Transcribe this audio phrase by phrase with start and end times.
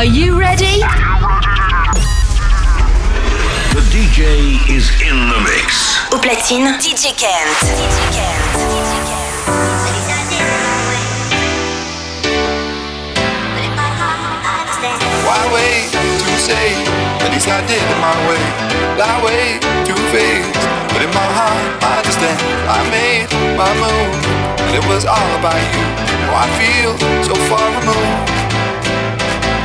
[0.00, 0.80] Are you ready?
[3.76, 6.00] The DJ is in the mix.
[6.10, 7.52] Au platine, DJ Kent.
[7.76, 8.40] DJ Kent.
[15.26, 16.72] Why wait to say?
[17.20, 18.40] At least I did it my way.
[18.96, 20.48] Lie way too fast.
[20.94, 22.40] But in my heart, I understand.
[22.72, 24.16] I made my move,
[24.64, 25.84] and it was all about you.
[26.24, 28.39] Oh, I feel so far removed.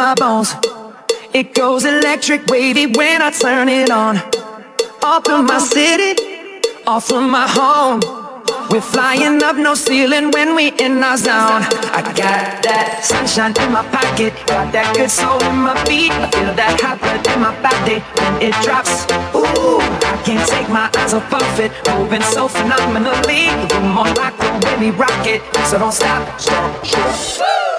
[0.00, 0.54] My bones.
[1.34, 4.16] It goes electric wavy when I turn it on.
[5.02, 6.12] Off from my city,
[6.86, 8.00] off from my home.
[8.70, 11.64] We're flying up no ceiling when we in our zone.
[11.98, 16.12] I got that sunshine in my pocket, got that good soul in my feet.
[16.12, 19.04] I feel that hot blood in my body when it drops.
[19.36, 23.52] Ooh, I can't take my eyes off of it, moving so phenomenally.
[23.68, 24.32] The room on lock,
[24.64, 26.40] way we rock it, so don't stop.
[26.40, 27.69] Stop, stop.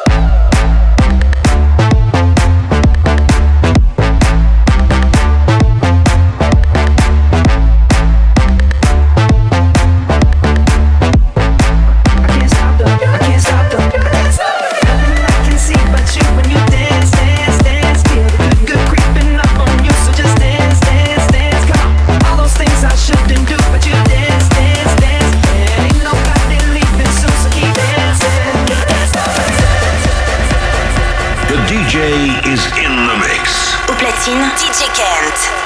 [34.94, 35.61] Platine,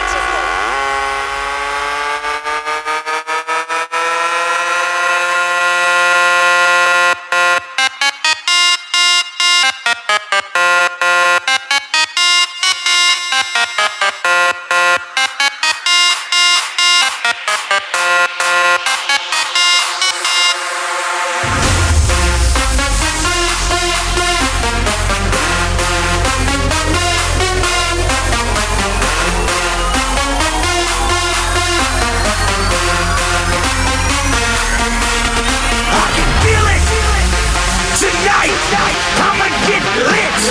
[38.45, 38.97] tonight.
[39.25, 40.41] I'ma get lit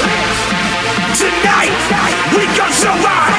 [1.15, 1.75] tonight.
[2.34, 3.34] We gon' show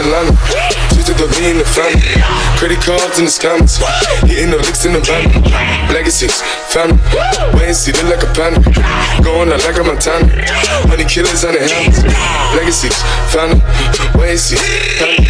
[0.00, 0.32] in Atlanta.
[1.00, 2.00] To the lean the family.
[2.60, 3.80] Credit cards in the scammers.
[4.28, 5.26] Hitting the licks in the van.
[5.92, 7.00] Legacies, family.
[7.56, 8.60] Wait see, look like a panda.
[9.24, 10.28] Going out like a Montana.
[10.88, 12.04] Honey killers on the helmets.
[12.54, 12.96] Legacies,
[13.32, 13.60] family.
[14.14, 14.60] Wait and see,
[15.00, 15.24] family.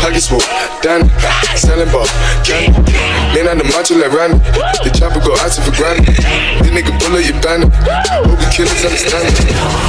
[0.00, 0.42] Pockets full,
[0.82, 1.08] Danny.
[1.58, 2.06] Selling ball,
[2.46, 3.17] candy.
[3.38, 4.34] Man on the macho like Randy.
[4.82, 6.10] The chopper go out for granted.
[6.10, 7.70] This nigga bullet your bandit.
[7.70, 9.38] Hope the killers understand it.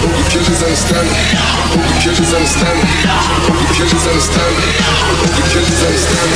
[0.05, 1.17] Hope the killers understand it.
[1.73, 2.85] Hope the killers understand it.
[3.49, 4.69] Hope the killers understand it.
[4.85, 6.29] Hope the killers understand.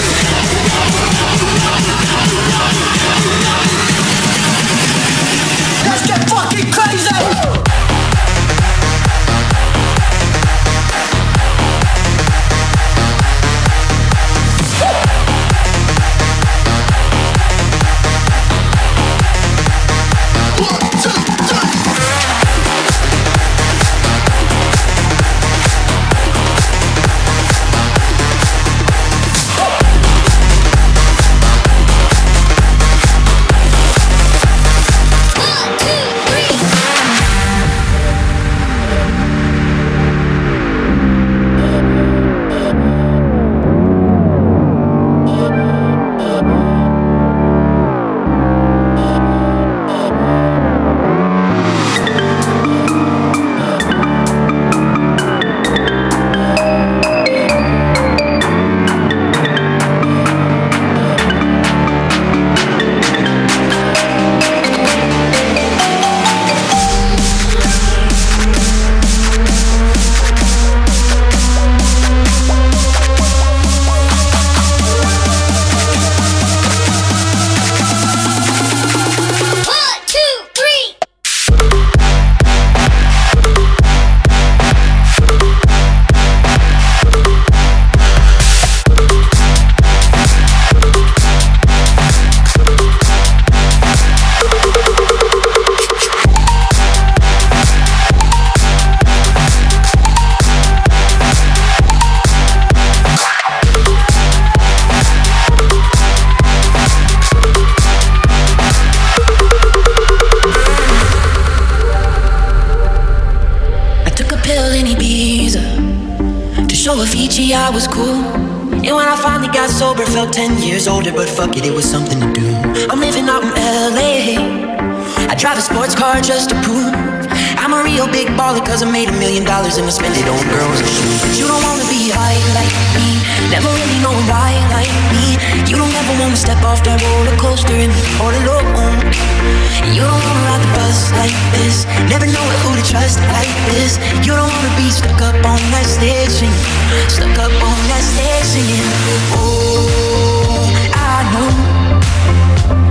[143.84, 143.98] This.
[144.26, 146.68] You don't wanna be stuck up on that stage singing,
[147.12, 148.88] stuck up on that stage singing.
[149.36, 151.52] Oh, I know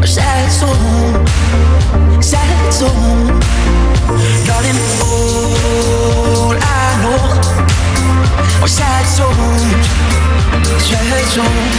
[0.05, 0.77] sad soul,
[2.21, 3.17] sad soul,
[4.47, 4.81] darling.
[5.01, 7.23] All I know
[8.67, 9.63] sad souls,
[10.89, 11.72] sad souls.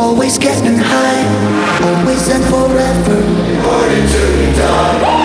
[0.00, 1.24] Always getting high,
[1.84, 3.20] always and forever.
[3.62, 5.19] Party till die.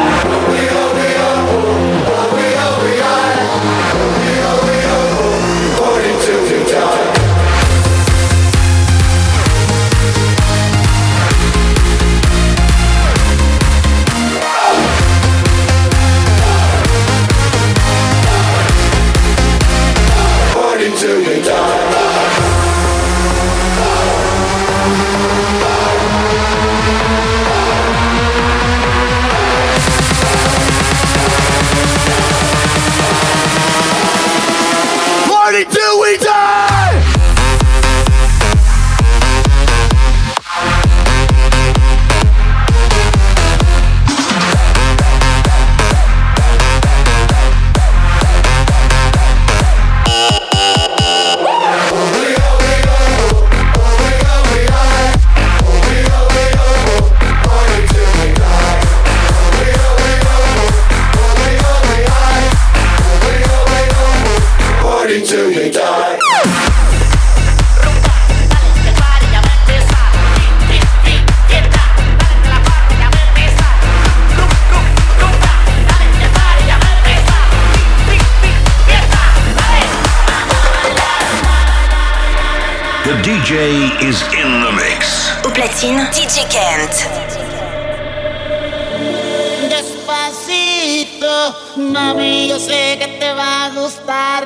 [91.75, 94.46] Mami, yo sé que te va a gustar.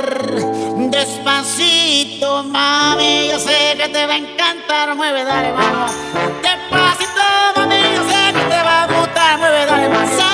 [0.89, 4.95] Despacito, mami, yo sé que te va a encantar.
[4.95, 5.91] Mueve, dale, vamos.
[6.41, 9.37] Despacito, mami, yo sé que te va a gustar.
[9.39, 10.28] Mueve, dale, más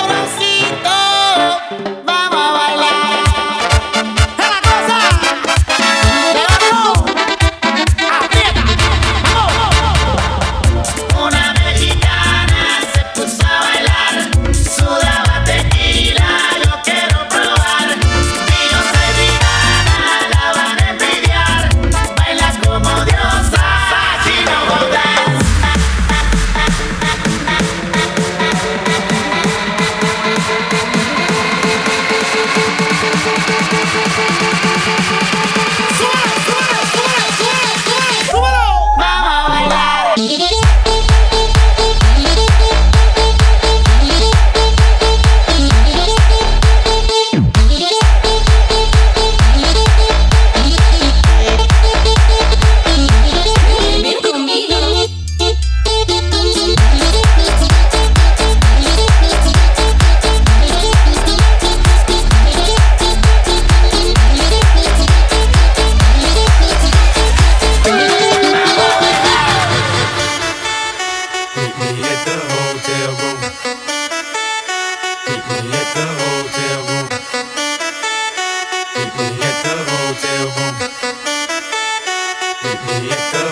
[82.66, 83.45] Eita.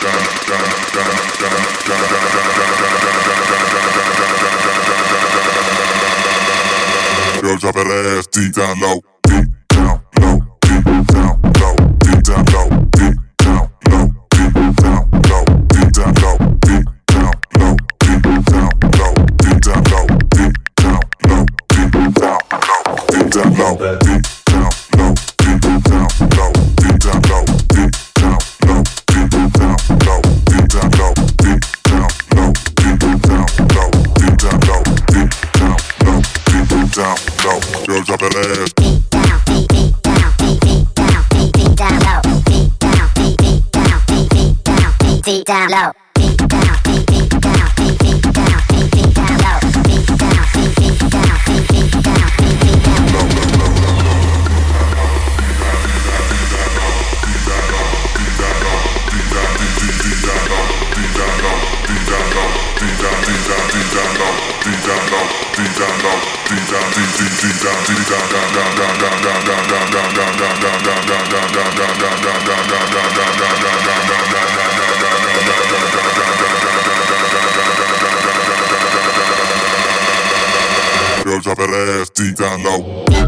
[0.00, 0.08] Yo
[7.58, 9.00] drop it ass deep down low.
[81.24, 83.19] Girls up her ass, deep down low.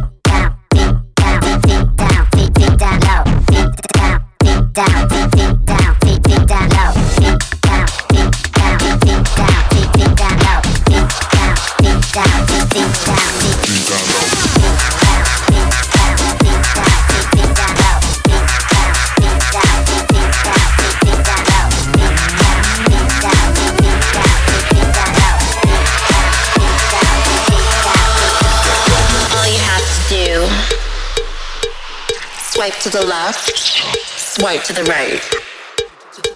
[32.62, 35.20] Swipe to the left, swipe to the right.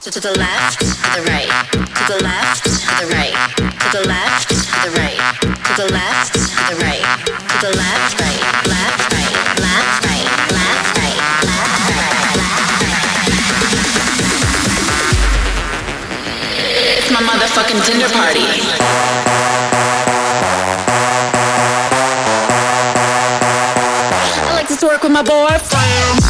[0.02, 4.02] To, to the left, to the right, to the left, to the right, to the
[4.08, 7.06] left, to the right, to the left, to the right,
[7.46, 11.14] to the left, right, left, right, left, right, left, right,
[11.46, 13.22] left, right, left, right.
[16.98, 19.35] It's my motherfucking Tinder party.
[25.06, 26.25] With my boyfriend.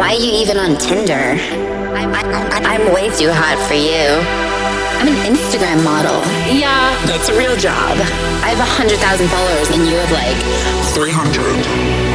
[0.00, 1.36] Why are you even on Tinder?
[1.92, 2.24] I'm, I,
[2.64, 4.08] I'm way too hot for you.
[4.96, 6.24] I'm an Instagram model.
[6.48, 8.00] Yeah, that's a real job.
[8.40, 8.96] I have 100,000
[9.28, 10.40] followers and you have like
[10.96, 11.12] 300.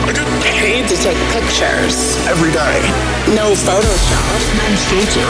[0.02, 2.82] I get paid to take pictures every day.
[3.38, 4.34] No Photoshop.
[4.58, 5.30] No filter.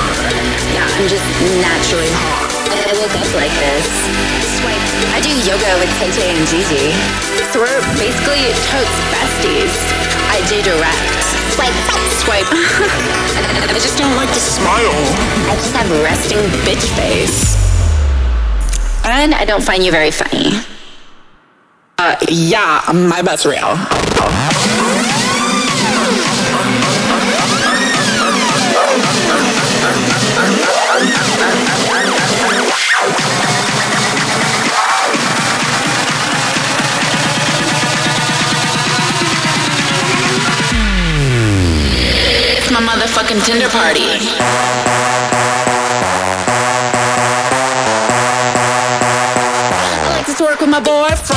[0.72, 1.28] Yeah, I'm just
[1.60, 2.56] naturally hot.
[2.72, 3.84] I woke up like this.
[4.64, 4.88] Swipe.
[5.12, 6.96] I do yoga with Tay Tay and Gigi.
[7.52, 9.76] So we're basically totes besties.
[10.32, 11.45] I do direct.
[11.56, 11.74] Swipe.
[12.20, 12.48] Swipe.
[12.52, 14.92] I just don't like to smile.
[15.50, 16.38] I just have resting
[16.68, 17.56] bitch face.
[19.06, 20.52] And I don't find you very funny.
[21.98, 23.78] Uh, yeah, my butt's real.
[43.08, 44.96] fucking Tinder party.
[50.76, 51.35] my boyfriend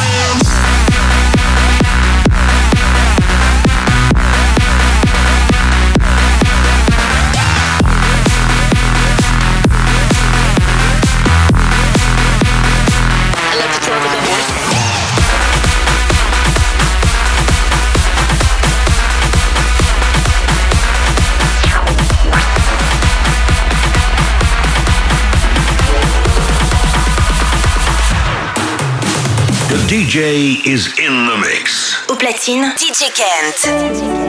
[29.99, 31.97] DJ is in the mix.
[32.09, 34.28] Au platine, DJ Kent.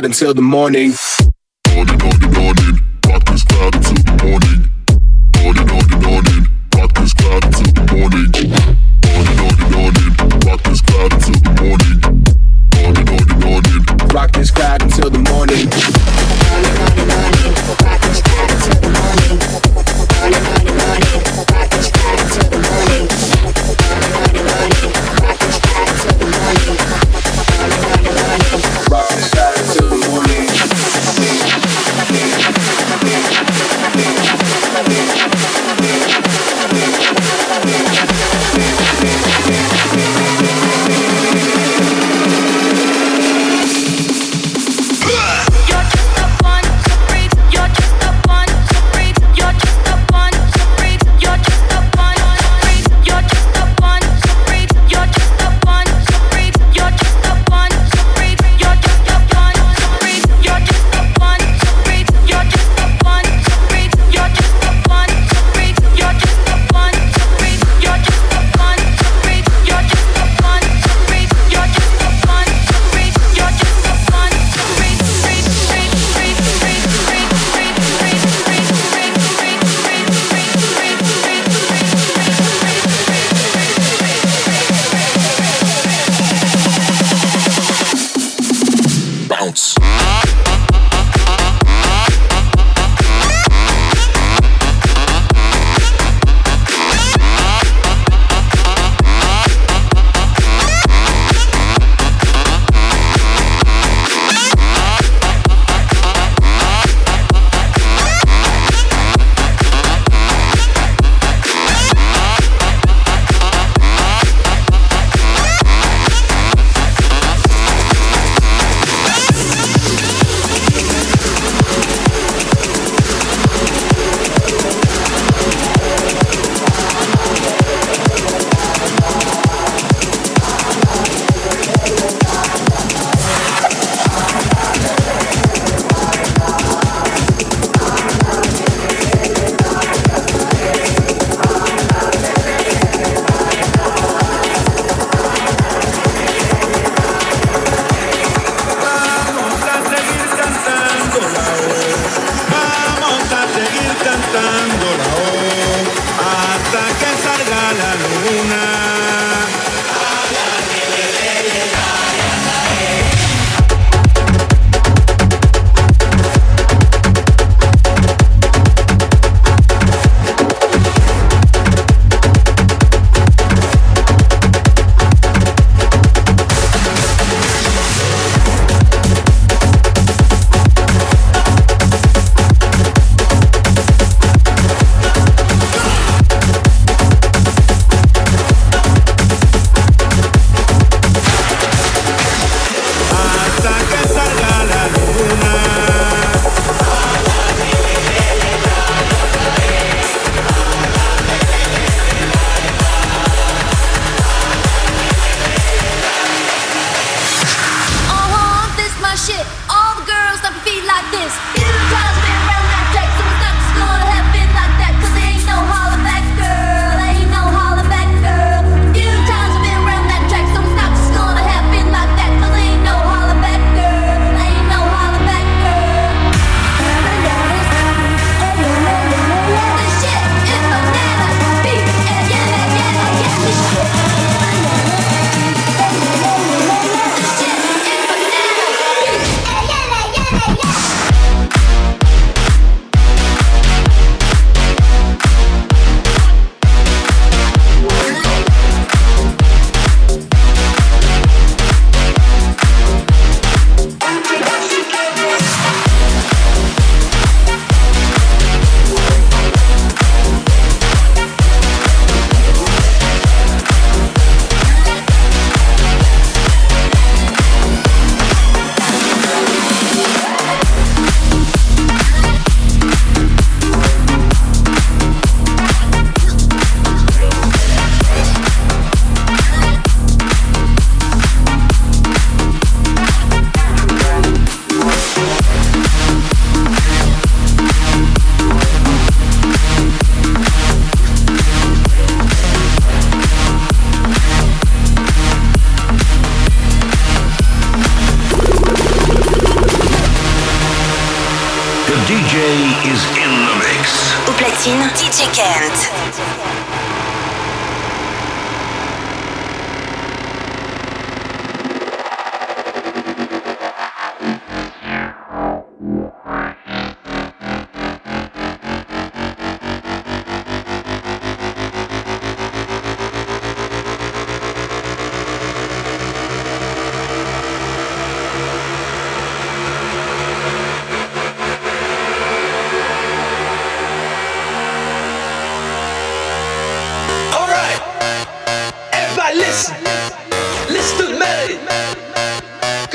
[0.00, 0.92] Until the morning.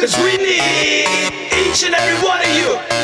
[0.08, 1.04] Cause we need
[1.52, 2.97] each and every one of you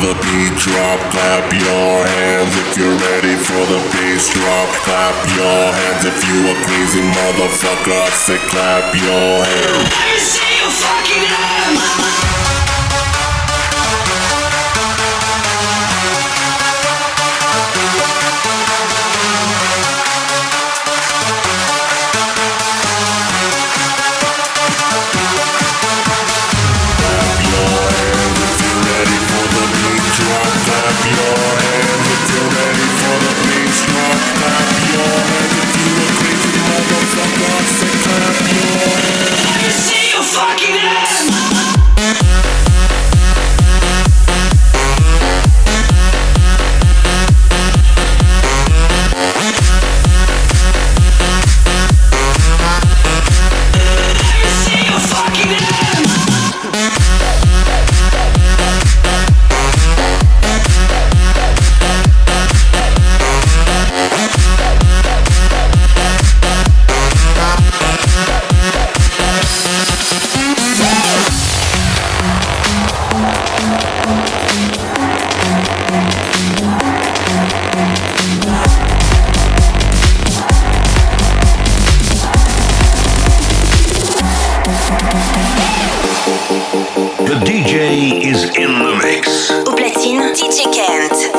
[0.00, 2.56] the beat drop, clap your hands.
[2.56, 6.04] If you're ready for the bass drop, clap your hands.
[6.08, 9.92] If you a crazy motherfucker, I say clap your hands.
[9.92, 11.59] Let me see your fucking hands.
[87.30, 89.52] The DJ is in the mix.
[89.52, 91.30] Au platine, DJ Kent.